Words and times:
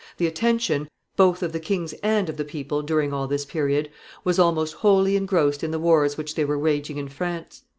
The 0.17 0.25
attention, 0.25 0.89
both 1.15 1.43
of 1.43 1.51
the 1.51 1.59
kings 1.59 1.93
and 2.01 2.27
of 2.27 2.37
the 2.37 2.43
people, 2.43 2.81
during 2.81 3.13
all 3.13 3.27
this 3.27 3.45
period, 3.45 3.91
was 4.23 4.39
almost 4.39 4.73
wholly 4.73 5.15
engrossed 5.15 5.63
in 5.63 5.69
the 5.69 5.77
wars 5.77 6.17
which 6.17 6.33
they 6.33 6.43
were 6.43 6.57
waging 6.57 6.97
in 6.97 7.07
France. 7.07 7.61